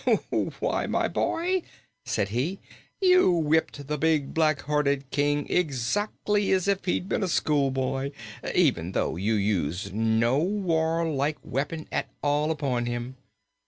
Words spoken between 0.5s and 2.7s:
"Why, my boy," said he,